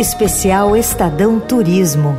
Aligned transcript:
Especial 0.00 0.74
Estadão 0.74 1.38
Turismo. 1.38 2.18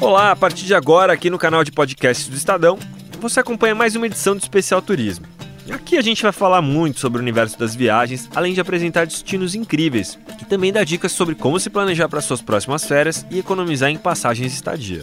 Olá, 0.00 0.30
a 0.30 0.36
partir 0.36 0.66
de 0.66 0.72
agora, 0.72 1.12
aqui 1.12 1.28
no 1.28 1.36
canal 1.36 1.64
de 1.64 1.72
podcasts 1.72 2.28
do 2.28 2.36
Estadão, 2.36 2.78
você 3.20 3.40
acompanha 3.40 3.74
mais 3.74 3.96
uma 3.96 4.06
edição 4.06 4.36
do 4.36 4.40
Especial 4.40 4.80
Turismo. 4.80 5.26
Aqui 5.68 5.98
a 5.98 6.00
gente 6.00 6.22
vai 6.22 6.30
falar 6.30 6.62
muito 6.62 7.00
sobre 7.00 7.18
o 7.18 7.22
universo 7.22 7.58
das 7.58 7.74
viagens, 7.74 8.30
além 8.36 8.54
de 8.54 8.60
apresentar 8.60 9.04
destinos 9.04 9.56
incríveis 9.56 10.16
e 10.40 10.44
também 10.44 10.72
dar 10.72 10.84
dicas 10.84 11.10
sobre 11.10 11.34
como 11.34 11.58
se 11.58 11.70
planejar 11.70 12.08
para 12.08 12.20
suas 12.20 12.40
próximas 12.40 12.84
férias 12.84 13.26
e 13.32 13.40
economizar 13.40 13.90
em 13.90 13.98
passagens 13.98 14.52
e 14.52 14.54
estadia. 14.54 15.02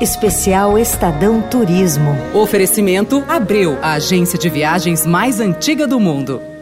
Especial 0.00 0.76
Estadão 0.76 1.40
Turismo. 1.42 2.10
Oferecimento 2.34 3.24
Abreu, 3.28 3.78
a 3.82 3.92
agência 3.92 4.36
de 4.36 4.50
viagens 4.50 5.06
mais 5.06 5.38
antiga 5.38 5.86
do 5.86 6.00
mundo. 6.00 6.55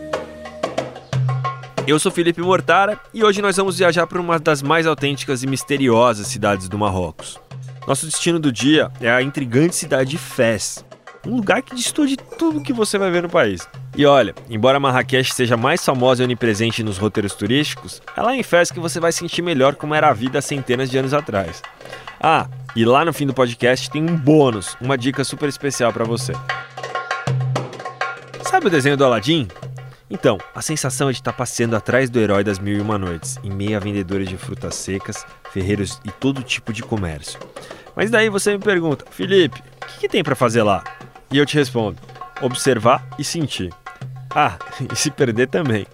Eu 1.87 1.99
sou 1.99 2.11
Felipe 2.11 2.41
Mortara 2.41 2.99
e 3.13 3.23
hoje 3.23 3.43
nós 3.43 3.59
vamos 3.59 3.77
viajar 3.77 4.07
para 4.07 4.19
uma 4.19 4.39
das 4.39 4.63
mais 4.63 4.87
autênticas 4.87 5.43
e 5.43 5.47
misteriosas 5.47 6.27
cidades 6.29 6.67
do 6.67 6.79
Marrocos. 6.79 7.39
Nosso 7.87 8.07
destino 8.07 8.39
do 8.39 8.51
dia 8.51 8.91
é 9.03 9.11
a 9.11 9.21
intrigante 9.21 9.77
cidade 9.77 10.13
de 10.13 10.17
Fez, 10.17 10.83
um 11.27 11.37
lugar 11.37 11.61
que 11.61 11.75
destoa 11.75 12.07
de 12.07 12.17
tudo 12.17 12.63
que 12.63 12.73
você 12.73 12.97
vai 12.97 13.11
ver 13.11 13.23
no 13.23 13.29
país. 13.29 13.69
E 13.95 14.07
olha, 14.07 14.35
embora 14.49 14.81
Marrakech 14.81 15.35
seja 15.35 15.59
mais 15.59 15.85
famosa 15.85 16.23
e 16.23 16.25
onipresente 16.25 16.83
nos 16.83 16.97
roteiros 16.97 17.35
turísticos, 17.35 18.01
é 18.17 18.23
lá 18.23 18.35
em 18.35 18.43
Fez 18.43 18.71
que 18.71 18.81
você 18.81 18.99
vai 18.99 19.13
sentir 19.13 19.43
melhor 19.43 19.75
como 19.75 19.95
era 19.95 20.09
a 20.09 20.15
vida 20.15 20.39
há 20.39 20.43
centenas 20.43 20.91
de 20.91 20.97
anos 20.97 21.13
atrás. 21.13 21.63
Ah, 22.19 22.49
e 22.75 22.87
lá 22.87 23.05
no 23.05 23.13
fim 23.13 23.27
do 23.27 23.35
podcast 23.35 23.91
tem 23.91 24.03
um 24.03 24.17
bônus, 24.17 24.75
uma 24.81 24.97
dica 24.97 25.23
super 25.23 25.51
especial 25.51 25.93
para 25.93 26.05
você. 26.05 26.33
Sabe 28.43 28.69
o 28.69 28.71
desenho 28.71 28.97
do 28.97 29.05
Aladdin? 29.05 29.49
Então, 30.11 30.39
a 30.55 30.61
sensação 30.61 31.09
é 31.09 31.13
de 31.13 31.19
estar 31.19 31.33
passeando 31.33 31.75
atrás 31.75 32.11
do 32.11 32.21
herói 32.21 32.45
das 32.45 32.59
mil 32.59 32.77
e 32.77 32.81
uma 32.81 32.99
noites, 32.99 33.39
em 33.43 33.51
meio 33.51 33.77
a 33.77 33.81
vendedores 33.81 34.29
de 34.29 34.37
frutas 34.37 34.75
secas, 34.75 35.25
ferreiros 35.51 36.01
e 36.05 36.11
todo 36.11 36.43
tipo 36.43 36.73
de 36.73 36.83
comércio. 36.83 37.41
Mas 37.97 38.11
daí 38.11 38.29
você 38.29 38.53
me 38.53 38.59
pergunta, 38.59 39.05
Felipe, 39.11 39.63
o 39.83 39.87
que, 39.87 40.01
que 40.01 40.09
tem 40.09 40.23
para 40.23 40.35
fazer 40.35 40.63
lá? 40.63 40.85
E 41.31 41.39
eu 41.39 41.47
te 41.47 41.57
respondo, 41.57 41.99
observar 42.43 43.07
e 43.19 43.25
sentir. 43.25 43.73
Ah, 44.31 44.59
e 44.93 44.97
se 44.97 45.11
perder 45.11 45.49
também. 45.49 45.87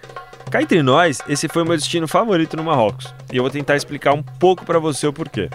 Cá 0.50 0.60
entre 0.60 0.82
nós, 0.82 1.20
esse 1.28 1.46
foi 1.46 1.62
o 1.62 1.66
meu 1.66 1.76
destino 1.76 2.08
favorito 2.08 2.56
no 2.56 2.64
Marrocos, 2.64 3.14
e 3.32 3.36
eu 3.36 3.42
vou 3.44 3.50
tentar 3.50 3.76
explicar 3.76 4.12
um 4.12 4.22
pouco 4.22 4.64
para 4.64 4.80
você 4.80 5.06
o 5.06 5.12
porquê. 5.12 5.48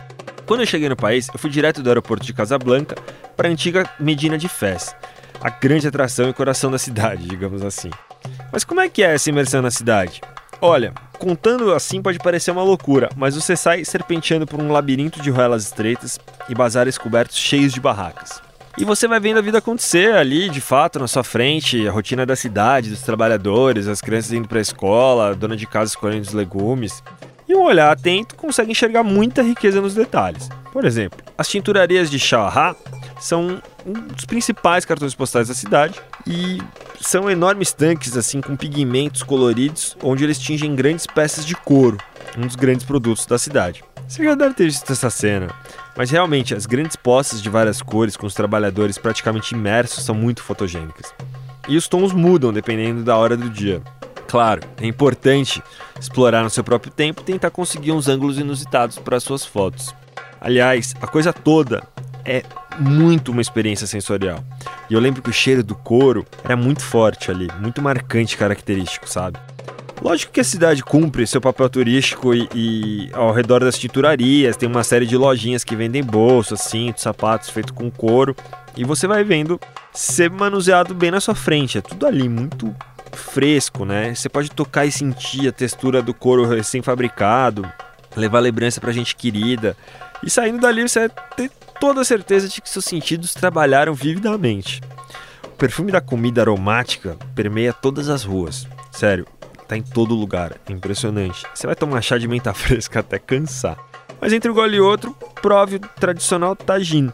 Quando 0.46 0.62
eu 0.62 0.66
cheguei 0.66 0.88
no 0.88 0.96
país, 0.96 1.28
eu 1.34 1.40
fui 1.40 1.50
direto 1.50 1.84
do 1.84 1.90
aeroporto 1.90 2.26
de 2.26 2.34
Casablanca 2.34 2.96
para 3.36 3.50
a 3.50 3.52
antiga 3.52 3.90
Medina 4.00 4.38
de 4.38 4.48
Fez, 4.48 4.96
a 5.42 5.50
grande 5.50 5.88
atração 5.88 6.30
e 6.30 6.34
coração 6.34 6.72
da 6.72 6.78
cidade, 6.78 7.28
digamos 7.28 7.62
assim. 7.62 7.90
Mas 8.52 8.64
como 8.64 8.82
é 8.82 8.90
que 8.90 9.04
é 9.04 9.14
essa 9.14 9.30
imersão 9.30 9.62
na 9.62 9.72
cidade? 9.72 10.22
Olha, 10.62 10.94
contando 11.20 11.74
assim 11.74 12.02
pode 12.02 12.20
parecer 12.20 12.52
uma 12.52 12.64
loucura, 12.64 13.10
mas 13.16 13.36
você 13.36 13.56
sai 13.56 13.84
serpenteando 13.84 14.46
por 14.46 14.62
um 14.62 14.72
labirinto 14.72 15.22
de 15.22 15.30
ruelas 15.30 15.64
estreitas 15.64 16.20
e 16.48 16.56
bazares 16.56 16.98
cobertos 16.98 17.38
cheios 17.38 17.74
de 17.74 17.80
barracas. 17.80 18.42
E 18.78 18.84
você 18.84 19.08
vai 19.08 19.22
vendo 19.22 19.38
a 19.38 19.42
vida 19.42 19.60
acontecer 19.60 20.14
ali, 20.14 20.50
de 20.50 20.60
fato, 20.60 21.00
na 21.00 21.08
sua 21.08 21.24
frente, 21.24 21.88
a 21.88 21.92
rotina 21.92 22.26
da 22.26 22.36
cidade, 22.36 22.90
dos 22.90 23.02
trabalhadores, 23.02 23.88
as 23.88 24.02
crianças 24.02 24.34
indo 24.34 24.50
para 24.50 24.58
a 24.58 24.62
escola, 24.62 25.30
a 25.30 25.34
dona 25.34 25.56
de 25.56 25.66
casa 25.66 25.92
escolhendo 25.92 26.24
os 26.24 26.34
legumes. 26.34 27.02
E 27.48 27.56
um 27.56 27.62
olhar 27.62 27.90
atento 27.90 28.36
consegue 28.36 28.72
enxergar 28.72 29.02
muita 29.02 29.42
riqueza 29.42 29.80
nos 29.80 29.94
detalhes. 29.94 30.50
Por 30.74 30.84
exemplo, 30.84 31.20
as 31.38 31.48
tinturarias 31.48 32.10
de 32.12 32.20
Shawarra 32.20 32.76
são 33.18 33.62
um 33.86 33.94
dos 33.94 34.26
principais 34.26 34.84
cartões 34.84 35.16
postais 35.16 35.48
da 35.48 35.54
cidade 35.54 36.02
e 36.28 36.58
são 37.00 37.30
enormes 37.30 37.72
tanques 37.72 38.16
assim 38.18 38.42
com 38.42 38.56
pigmentos 38.56 39.24
coloridos 39.24 39.96
onde 40.02 40.24
eles 40.24 40.40
tingem 40.40 40.76
grandes 40.76 41.06
peças 41.06 41.46
de 41.46 41.56
couro, 41.56 41.98
um 42.38 42.48
dos 42.48 42.56
grandes 42.56 42.86
produtos 42.86 43.26
da 43.26 43.38
cidade. 43.38 43.84
Você 44.08 44.24
já 44.24 44.36
deve 44.36 44.54
ter 44.54 44.66
visto 44.66 44.92
essa 44.92 45.10
cena, 45.10 45.50
mas 45.96 46.12
realmente 46.12 46.54
as 46.54 46.66
grandes 46.66 46.96
postas 46.96 47.42
de 47.42 47.50
várias 47.50 47.82
cores 47.82 48.16
com 48.16 48.28
os 48.28 48.34
trabalhadores 48.34 48.98
praticamente 48.98 49.56
imersos 49.56 50.04
são 50.04 50.14
muito 50.14 50.44
fotogênicas. 50.44 51.14
E 51.68 51.76
os 51.76 51.88
tons 51.88 52.14
mudam 52.14 52.54
dependendo 52.54 53.04
da 53.04 53.18
hora 53.18 53.36
do 53.36 53.50
dia. 53.50 53.82
Claro, 54.28 54.62
é 54.80 54.86
importante 54.86 55.64
explorar 56.00 56.44
no 56.44 56.50
seu 56.50 56.64
próprio 56.64 56.92
tempo 56.92 57.22
e 57.22 57.26
tentar 57.26 57.50
conseguir 57.50 57.92
uns 57.92 58.08
ângulos 58.08 58.38
inusitados 58.38 59.00
para 59.00 59.20
suas 59.20 59.46
fotos. 59.46 59.94
Aliás, 60.40 60.94
a 61.02 61.08
coisa 61.08 61.34
toda 61.34 61.88
é 62.24 62.44
muito 62.80 63.32
uma 63.32 63.42
experiência 63.42 63.88
sensorial. 63.88 64.44
E 64.90 64.94
eu 64.94 65.00
lembro 65.00 65.22
que 65.22 65.30
o 65.30 65.34
cheiro 65.34 65.64
do 65.64 65.76
couro 65.76 66.26
era 66.44 66.56
muito 66.56 66.84
forte 66.84 67.32
ali, 67.32 67.48
muito 67.60 67.82
marcante, 67.82 68.38
característico, 68.38 69.10
sabe? 69.10 69.40
Lógico 70.02 70.34
que 70.34 70.42
a 70.42 70.44
cidade 70.44 70.84
cumpre 70.84 71.26
seu 71.26 71.40
papel 71.40 71.70
turístico 71.70 72.34
e, 72.34 72.50
e, 72.54 73.10
ao 73.14 73.32
redor 73.32 73.62
das 73.62 73.78
tinturarias 73.78 74.58
tem 74.58 74.68
uma 74.68 74.84
série 74.84 75.06
de 75.06 75.16
lojinhas 75.16 75.64
que 75.64 75.76
vendem 75.76 76.04
bolsas, 76.04 76.62
cintos, 76.62 77.04
sapatos 77.04 77.50
feitos 77.50 77.72
com 77.72 77.90
couro 77.90 78.36
e 78.76 78.84
você 78.84 79.08
vai 79.08 79.24
vendo 79.24 79.60
ser 79.94 80.30
manuseado 80.30 80.94
bem 80.94 81.12
na 81.12 81.22
sua 81.22 81.34
frente. 81.34 81.78
É 81.78 81.82
tudo 81.82 82.06
ali 82.06 82.28
muito 82.28 82.76
fresco, 83.14 83.86
né? 83.86 84.14
Você 84.14 84.28
pode 84.28 84.52
tocar 84.52 84.86
e 84.86 84.92
sentir 84.92 85.48
a 85.48 85.52
textura 85.52 86.02
do 86.02 86.14
couro 86.14 86.46
recém-fabricado, 86.46 87.68
levar 88.16 88.40
lembrança 88.40 88.82
pra 88.82 88.92
gente 88.92 89.16
querida. 89.16 89.78
E 90.22 90.30
saindo 90.30 90.60
dali 90.60 90.82
você 90.82 91.10
toda 91.80 92.04
certeza 92.04 92.48
de 92.48 92.62
que 92.62 92.70
seus 92.70 92.86
sentidos 92.86 93.34
trabalharam 93.34 93.94
vividamente. 93.94 94.82
O 95.46 95.58
perfume 95.58 95.92
da 95.92 96.02
comida 96.02 96.42
aromática 96.42 97.18
permeia 97.34 97.72
todas 97.72 98.10
as 98.10 98.24
ruas. 98.24 98.68
Sério, 98.92 99.26
tá 99.68 99.78
em 99.78 99.82
todo 99.82 100.16
lugar. 100.16 100.54
É 100.68 100.72
impressionante. 100.72 101.46
Você 101.54 101.66
vai 101.68 101.76
tomar 101.76 102.02
chá 102.02 102.18
de 102.18 102.28
menta 102.28 102.54
fresca 102.56 103.00
até 103.00 103.20
cansar. 103.20 103.78
Mas 104.20 104.34
entre 104.34 104.50
um 104.50 104.54
gole 104.54 104.78
e 104.78 104.82
outro, 104.82 105.12
prove 105.42 105.76
o 105.76 105.80
tradicional 105.80 106.56
tagine. 106.56 107.12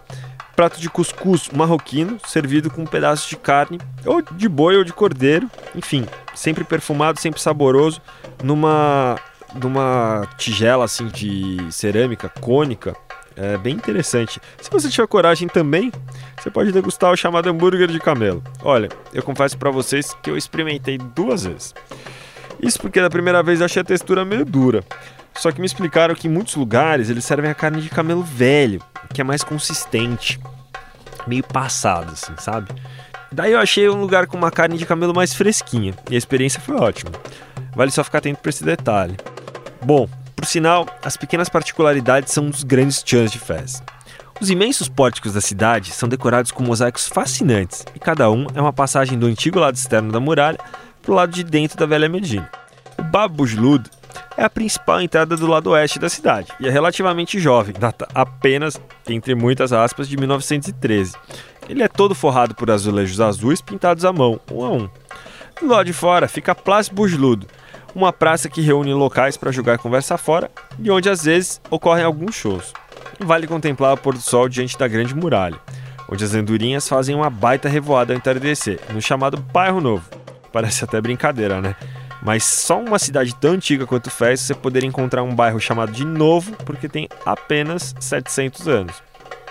Prato 0.55 0.79
de 0.79 0.89
cuscuz 0.89 1.49
marroquino, 1.49 2.19
servido 2.27 2.69
com 2.69 2.85
pedaços 2.85 3.27
de 3.27 3.35
carne, 3.35 3.79
ou 4.05 4.21
de 4.21 4.47
boi 4.47 4.75
ou 4.75 4.83
de 4.83 4.93
cordeiro, 4.93 5.49
enfim, 5.73 6.05
sempre 6.35 6.63
perfumado, 6.63 7.19
sempre 7.19 7.41
saboroso, 7.41 8.01
numa, 8.43 9.17
numa 9.55 10.27
tigela 10.37 10.85
assim 10.85 11.07
de 11.07 11.57
cerâmica 11.71 12.29
cônica, 12.29 12.95
é 13.35 13.57
bem 13.57 13.75
interessante. 13.75 14.39
Se 14.61 14.69
você 14.69 14.89
tiver 14.89 15.07
coragem 15.07 15.47
também, 15.47 15.91
você 16.37 16.49
pode 16.49 16.71
degustar 16.71 17.11
o 17.11 17.17
chamado 17.17 17.49
hambúrguer 17.49 17.87
de 17.87 17.99
camelo. 17.99 18.43
Olha, 18.63 18.89
eu 19.13 19.23
confesso 19.23 19.57
para 19.57 19.71
vocês 19.71 20.13
que 20.21 20.29
eu 20.29 20.37
experimentei 20.37 20.97
duas 20.97 21.45
vezes. 21.45 21.73
Isso 22.61 22.79
porque 22.79 23.01
da 23.01 23.09
primeira 23.09 23.41
vez 23.41 23.59
eu 23.59 23.65
achei 23.65 23.81
a 23.81 23.85
textura 23.85 24.23
meio 24.23 24.45
dura. 24.45 24.83
Só 25.33 25.51
que 25.51 25.59
me 25.59 25.65
explicaram 25.65 26.13
que 26.13 26.27
em 26.27 26.31
muitos 26.31 26.55
lugares 26.55 27.09
eles 27.09 27.25
servem 27.25 27.49
a 27.49 27.55
carne 27.55 27.81
de 27.81 27.89
camelo 27.89 28.21
velho, 28.21 28.81
que 29.13 29.21
é 29.21 29.23
mais 29.23 29.43
consistente, 29.43 30.39
meio 31.25 31.43
passado, 31.43 32.11
assim, 32.11 32.33
sabe? 32.37 32.69
Daí 33.31 33.53
eu 33.53 33.59
achei 33.59 33.89
um 33.89 33.99
lugar 33.99 34.27
com 34.27 34.35
uma 34.35 34.51
carne 34.51 34.77
de 34.77 34.85
camelo 34.85 35.13
mais 35.13 35.33
fresquinha 35.33 35.93
e 36.09 36.15
a 36.15 36.17
experiência 36.17 36.59
foi 36.59 36.75
ótima. 36.75 37.11
Vale 37.73 37.89
só 37.89 38.03
ficar 38.03 38.17
atento 38.17 38.41
para 38.41 38.49
esse 38.49 38.63
detalhe. 38.63 39.15
Bom, 39.81 40.07
por 40.41 40.47
sinal, 40.47 40.87
as 41.03 41.15
pequenas 41.15 41.49
particularidades 41.49 42.33
são 42.33 42.45
um 42.45 42.49
dos 42.49 42.63
grandes 42.63 43.03
chans 43.05 43.31
de 43.31 43.37
Fez. 43.37 43.83
Os 44.39 44.49
imensos 44.49 44.89
pórticos 44.89 45.33
da 45.33 45.39
cidade 45.39 45.91
são 45.91 46.09
decorados 46.09 46.51
com 46.51 46.63
mosaicos 46.63 47.07
fascinantes 47.07 47.85
e 47.93 47.99
cada 47.99 48.27
um 48.31 48.47
é 48.55 48.59
uma 48.59 48.73
passagem 48.73 49.19
do 49.19 49.27
antigo 49.27 49.59
lado 49.59 49.75
externo 49.75 50.11
da 50.11 50.19
muralha 50.19 50.57
para 50.99 51.11
o 51.11 51.13
lado 51.13 51.31
de 51.31 51.43
dentro 51.43 51.77
da 51.77 51.85
velha 51.85 52.09
Medina. 52.09 52.49
O 52.97 53.03
Bab 53.03 53.35
Bujlud 53.35 53.87
é 54.35 54.43
a 54.43 54.49
principal 54.49 54.99
entrada 54.99 55.37
do 55.37 55.45
lado 55.45 55.69
oeste 55.69 55.99
da 55.99 56.09
cidade 56.09 56.51
e 56.59 56.67
é 56.67 56.71
relativamente 56.71 57.39
jovem, 57.39 57.75
data 57.77 58.07
apenas, 58.11 58.81
entre 59.07 59.35
muitas 59.35 59.71
aspas, 59.71 60.09
de 60.09 60.17
1913. 60.17 61.13
Ele 61.69 61.83
é 61.83 61.87
todo 61.87 62.15
forrado 62.15 62.55
por 62.55 62.71
azulejos 62.71 63.21
azuis 63.21 63.61
pintados 63.61 64.03
à 64.03 64.11
mão, 64.11 64.39
um 64.51 64.65
a 64.65 64.71
um. 64.71 64.89
Do 65.59 65.67
lado 65.67 65.85
de 65.85 65.93
fora 65.93 66.27
fica 66.27 66.53
a 66.53 66.55
Place 66.55 66.91
Bujlud, 66.91 67.45
uma 67.93 68.13
praça 68.13 68.49
que 68.49 68.61
reúne 68.61 68.93
locais 68.93 69.37
para 69.37 69.51
jogar 69.51 69.77
conversa 69.77 70.17
fora 70.17 70.49
e 70.79 70.89
onde 70.89 71.09
às 71.09 71.23
vezes 71.23 71.61
ocorrem 71.69 72.03
alguns 72.03 72.35
shows. 72.35 72.73
Vale 73.19 73.47
contemplar 73.47 73.93
o 73.93 73.97
pôr 73.97 74.13
do 74.13 74.21
sol 74.21 74.49
diante 74.49 74.77
da 74.77 74.87
Grande 74.87 75.15
Muralha, 75.15 75.59
onde 76.09 76.23
as 76.23 76.33
andorinhas 76.33 76.87
fazem 76.87 77.15
uma 77.15 77.29
baita 77.29 77.69
revoada 77.69 78.13
ao 78.13 78.17
entardecer, 78.17 78.79
no 78.91 79.01
chamado 79.01 79.37
Bairro 79.37 79.81
Novo. 79.81 80.09
Parece 80.51 80.83
até 80.83 80.99
brincadeira, 80.99 81.61
né? 81.61 81.75
Mas 82.21 82.43
só 82.43 82.79
uma 82.79 82.99
cidade 82.99 83.33
tão 83.35 83.53
antiga 83.53 83.87
quanto 83.87 84.11
Fez 84.11 84.41
você 84.41 84.53
poderia 84.53 84.87
encontrar 84.87 85.23
um 85.23 85.33
bairro 85.33 85.59
chamado 85.59 85.91
de 85.91 86.05
Novo 86.05 86.51
porque 86.65 86.87
tem 86.87 87.09
apenas 87.25 87.95
700 87.99 88.67
anos. 88.67 89.03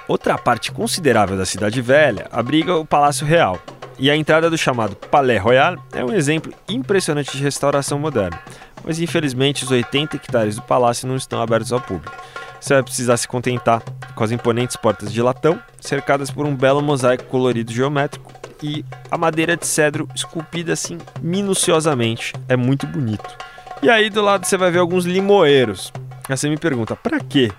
Outra 0.07 0.37
parte 0.37 0.73
considerável 0.73 1.37
da 1.37 1.47
cidade 1.47 1.81
velha 1.81 2.27
abriga 2.31 2.77
o 2.77 2.85
Palácio 2.85 3.27
Real, 3.27 3.59
e 4.01 4.11
a 4.11 4.17
entrada 4.17 4.49
do 4.49 4.57
chamado 4.57 4.97
Palais 4.97 5.41
Royal 5.41 5.77
é 5.93 6.03
um 6.03 6.15
exemplo 6.15 6.53
impressionante 6.67 7.37
de 7.37 7.43
restauração 7.43 7.99
moderna. 7.99 8.41
Mas 8.83 8.99
infelizmente 8.99 9.63
os 9.63 9.71
80 9.71 10.17
hectares 10.17 10.57
do 10.57 10.63
palácio 10.63 11.07
não 11.07 11.17
estão 11.17 11.43
abertos 11.43 11.71
ao 11.71 11.83
público. 11.83 12.17
Você 12.59 12.73
vai 12.73 12.83
precisar 12.83 13.19
se 13.19 13.29
contentar 13.29 13.83
com 14.15 14.25
as 14.25 14.33
imponentes 14.33 14.75
portas 14.75 15.13
de 15.13 15.21
latão, 15.21 15.61
cercadas 15.79 16.31
por 16.31 16.47
um 16.47 16.57
belo 16.57 16.81
mosaico 16.81 17.25
colorido 17.25 17.73
geométrico 17.73 18.33
e 18.63 18.85
a 19.11 19.19
madeira 19.19 19.55
de 19.55 19.67
cedro 19.67 20.09
esculpida 20.15 20.73
assim 20.73 20.97
minuciosamente. 21.21 22.33
É 22.49 22.57
muito 22.57 22.87
bonito. 22.87 23.37
E 23.83 23.91
aí 23.91 24.09
do 24.09 24.23
lado 24.23 24.47
você 24.47 24.57
vai 24.57 24.71
ver 24.71 24.79
alguns 24.79 25.05
limoeiros. 25.05 25.93
Aí 26.27 26.37
você 26.37 26.49
me 26.49 26.57
pergunta, 26.57 26.97
para 26.97 27.21
quê? 27.21 27.53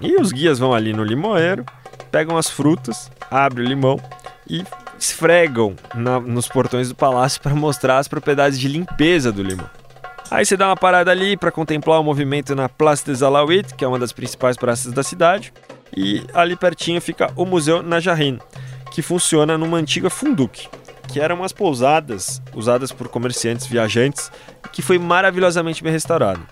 E 0.00 0.16
os 0.16 0.32
guias 0.32 0.58
vão 0.58 0.72
ali 0.72 0.94
no 0.94 1.04
limoeiro, 1.04 1.66
pegam 2.10 2.38
as 2.38 2.48
frutas, 2.48 3.10
abrem 3.30 3.66
o 3.66 3.68
limão 3.68 4.00
e 4.48 4.64
esfregam 4.98 5.74
na, 5.94 6.20
nos 6.20 6.48
portões 6.48 6.88
do 6.88 6.94
palácio 6.94 7.40
para 7.40 7.54
mostrar 7.54 7.98
as 7.98 8.08
propriedades 8.08 8.58
de 8.58 8.68
limpeza 8.68 9.30
do 9.32 9.42
limão. 9.42 9.68
Aí 10.30 10.44
você 10.44 10.56
dá 10.56 10.68
uma 10.68 10.76
parada 10.76 11.10
ali 11.10 11.36
para 11.36 11.52
contemplar 11.52 12.00
o 12.00 12.04
movimento 12.04 12.54
na 12.54 12.68
Place 12.68 13.04
des 13.04 13.22
Alawit, 13.22 13.74
que 13.74 13.84
é 13.84 13.88
uma 13.88 13.98
das 13.98 14.12
principais 14.12 14.56
praças 14.56 14.92
da 14.92 15.02
cidade, 15.02 15.52
e 15.96 16.24
ali 16.34 16.56
pertinho 16.56 17.00
fica 17.00 17.30
o 17.36 17.44
Museu 17.46 17.82
Najarin, 17.82 18.38
que 18.90 19.02
funciona 19.02 19.56
numa 19.56 19.76
antiga 19.76 20.10
funduque, 20.10 20.68
que 21.08 21.20
eram 21.20 21.36
umas 21.36 21.52
pousadas 21.52 22.42
usadas 22.54 22.90
por 22.90 23.08
comerciantes 23.08 23.66
viajantes 23.66 24.32
que 24.72 24.82
foi 24.82 24.98
maravilhosamente 24.98 25.82
bem 25.82 25.92
restaurado. 25.92 26.44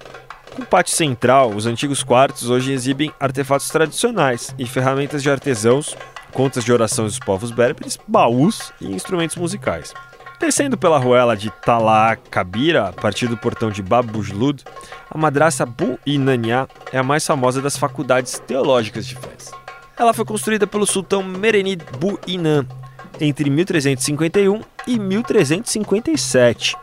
Com 0.55 0.65
pátio 0.65 0.95
central, 0.95 1.51
os 1.51 1.67
antigos 1.67 2.05
quartos 2.05 2.49
hoje 2.49 2.73
exibem 2.73 3.13
artefatos 3.19 3.69
tradicionais 3.71 4.55
e 4.57 4.65
ferramentas 4.65 5.21
de 5.21 5.29
artesãos, 5.29 5.97
contas 6.35 6.65
de 6.65 6.73
orações 6.73 7.13
dos 7.13 7.19
povos 7.19 7.51
berberes, 7.51 7.99
baús 8.07 8.73
e 8.81 8.87
instrumentos 8.87 9.37
musicais. 9.37 9.95
Descendo 10.39 10.77
pela 10.77 10.99
ruela 10.99 11.37
de 11.37 11.49
Talá 11.51 12.17
Kabira, 12.17 12.89
a 12.89 12.93
partir 12.93 13.29
do 13.29 13.37
portão 13.37 13.71
de 13.71 13.81
Babujlud, 13.83 14.63
a 15.11 15.17
madraça 15.17 15.65
Bu 15.65 15.99
Inania 16.05 16.69
é 16.93 16.99
a 16.99 17.03
mais 17.03 17.25
famosa 17.25 17.63
das 17.63 17.79
faculdades 17.79 18.41
teológicas 18.41 19.07
de 19.07 19.15
Fez. 19.15 19.53
Ela 19.97 20.13
foi 20.13 20.25
construída 20.25 20.67
pelo 20.67 20.85
sultão 20.85 21.23
Merenid 21.23 21.83
Bu 21.99 22.19
Inan 22.27 22.67
entre 23.21 23.49
1351 23.49 24.61
e 24.89 24.99
1357 24.99 26.77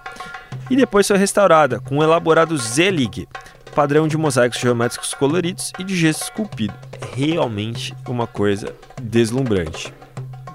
e 0.70 0.76
depois 0.76 1.08
foi 1.08 1.18
restaurada 1.18 1.80
com 1.82 1.98
um 1.98 2.04
elaborado 2.04 2.58
zelig, 2.58 3.28
padrão 3.72 4.08
de 4.08 4.18
mosaicos 4.18 4.60
geométricos 4.60 5.14
coloridos 5.14 5.72
e 5.80 5.84
de 5.84 5.96
gesso 5.96 6.24
esculpido. 6.26 6.74
É 7.02 7.16
realmente 7.16 7.96
uma 8.08 8.28
coisa 8.28 8.74
deslumbrante. 9.02 9.94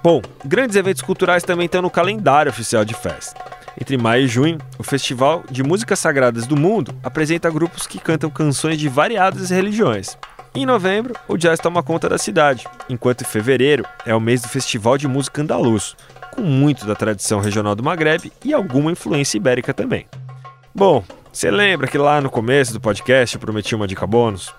Bom, 0.03 0.21
grandes 0.45 0.75
eventos 0.75 1.01
culturais 1.01 1.43
também 1.43 1.65
estão 1.65 1.81
no 1.81 1.89
calendário 1.89 2.49
oficial 2.49 2.85
de 2.85 2.93
festa. 2.93 3.43
Entre 3.79 3.97
maio 3.97 4.25
e 4.25 4.27
junho, 4.27 4.57
o 4.79 4.83
Festival 4.83 5.43
de 5.51 5.61
Músicas 5.61 5.99
Sagradas 5.99 6.47
do 6.47 6.55
Mundo 6.55 6.95
apresenta 7.03 7.49
grupos 7.49 7.85
que 7.85 7.99
cantam 7.99 8.29
canções 8.29 8.77
de 8.77 8.89
variadas 8.89 9.49
religiões. 9.49 10.17
Em 10.55 10.65
novembro, 10.65 11.13
o 11.27 11.37
jazz 11.37 11.59
toma 11.59 11.83
conta 11.83 12.09
da 12.09 12.17
cidade, 12.17 12.65
enquanto 12.89 13.21
em 13.21 13.25
fevereiro 13.25 13.85
é 14.05 14.15
o 14.15 14.19
mês 14.19 14.41
do 14.41 14.47
Festival 14.47 14.97
de 14.97 15.07
Música 15.07 15.41
Andaluz, 15.41 15.95
com 16.33 16.41
muito 16.41 16.85
da 16.85 16.95
tradição 16.95 17.39
regional 17.39 17.75
do 17.75 17.83
Maghreb 17.83 18.31
e 18.43 18.53
alguma 18.53 18.91
influência 18.91 19.37
ibérica 19.37 19.73
também. 19.73 20.07
Bom, 20.73 21.03
você 21.37 21.51
lembra 21.51 21.87
que 21.87 21.99
lá 21.99 22.19
no 22.19 22.31
começo 22.31 22.73
do 22.73 22.81
podcast 22.81 23.35
eu 23.35 23.39
prometi 23.39 23.75
uma 23.75 23.87
dica 23.87 24.07
bônus? 24.07 24.51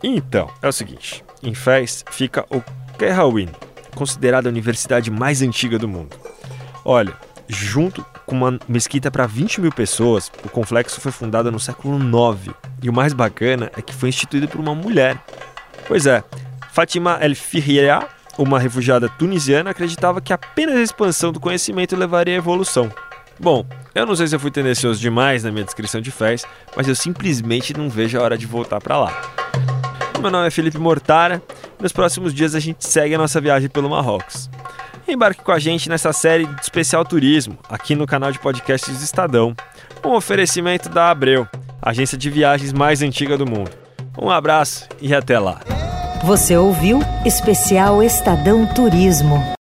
Então, 0.00 0.48
é 0.62 0.68
o 0.68 0.72
seguinte: 0.72 1.24
em 1.42 1.54
Fez 1.54 2.04
fica 2.12 2.46
o 2.48 2.62
Kehawin, 2.96 3.48
considerada 3.96 4.48
a 4.48 4.52
universidade 4.52 5.10
mais 5.10 5.42
antiga 5.42 5.76
do 5.76 5.88
mundo. 5.88 6.16
Olha, 6.84 7.12
junto 7.48 8.06
com 8.26 8.36
uma 8.36 8.60
mesquita 8.68 9.10
para 9.10 9.26
20 9.26 9.60
mil 9.60 9.72
pessoas, 9.72 10.30
o 10.44 10.48
complexo 10.48 11.00
foi 11.00 11.10
fundado 11.10 11.50
no 11.50 11.58
século 11.58 11.98
IX. 11.98 12.54
E 12.80 12.88
o 12.88 12.92
mais 12.92 13.12
bacana 13.12 13.68
é 13.76 13.82
que 13.82 13.92
foi 13.92 14.10
instituído 14.10 14.46
por 14.46 14.60
uma 14.60 14.72
mulher. 14.72 15.18
Pois 15.88 16.06
é, 16.06 16.22
Fatima 16.70 17.18
El 17.20 17.34
Fihria, 17.34 18.06
uma 18.38 18.60
refugiada 18.60 19.08
tunisiana, 19.08 19.70
acreditava 19.70 20.20
que 20.20 20.32
apenas 20.32 20.76
a 20.76 20.82
expansão 20.82 21.32
do 21.32 21.40
conhecimento 21.40 21.96
levaria 21.96 22.34
à 22.34 22.38
evolução. 22.38 22.88
Bom, 23.40 23.64
eu 23.94 24.04
não 24.04 24.14
sei 24.14 24.26
se 24.26 24.36
eu 24.36 24.40
fui 24.40 24.50
tendencioso 24.50 25.00
demais 25.00 25.42
na 25.42 25.50
minha 25.50 25.64
descrição 25.64 26.00
de 26.00 26.10
Fez, 26.10 26.44
mas 26.76 26.86
eu 26.86 26.94
simplesmente 26.94 27.72
não 27.72 27.88
vejo 27.88 28.18
a 28.18 28.22
hora 28.22 28.36
de 28.36 28.46
voltar 28.46 28.80
para 28.80 28.98
lá. 28.98 29.20
Meu 30.20 30.30
nome 30.30 30.46
é 30.46 30.50
Felipe 30.50 30.76
Mortara 30.76 31.42
nos 31.80 31.92
próximos 31.92 32.34
dias 32.34 32.54
a 32.54 32.60
gente 32.60 32.86
segue 32.86 33.14
a 33.14 33.18
nossa 33.18 33.40
viagem 33.40 33.68
pelo 33.68 33.88
Marrocos. 33.88 34.50
Embarque 35.08 35.42
com 35.42 35.50
a 35.50 35.58
gente 35.58 35.88
nessa 35.88 36.12
série 36.12 36.46
de 36.46 36.60
especial 36.60 37.04
turismo, 37.04 37.58
aqui 37.68 37.94
no 37.94 38.06
canal 38.06 38.30
de 38.30 38.38
podcasts 38.38 38.98
do 38.98 39.02
Estadão. 39.02 39.56
Um 40.04 40.10
oferecimento 40.10 40.88
da 40.88 41.10
Abreu, 41.10 41.48
agência 41.80 42.18
de 42.18 42.28
viagens 42.28 42.72
mais 42.72 43.00
antiga 43.00 43.36
do 43.38 43.46
mundo. 43.46 43.70
Um 44.20 44.30
abraço 44.30 44.86
e 45.00 45.14
até 45.14 45.38
lá. 45.38 45.60
Você 46.22 46.54
ouviu 46.56 47.00
Especial 47.24 48.02
Estadão 48.02 48.66
Turismo. 48.66 49.54